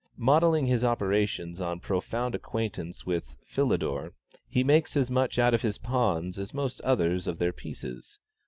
[0.17, 4.15] Modelling his operations on profound acquaintance with Philidor,
[4.47, 8.17] he makes as much out of his Pawns as most others of their Pieces.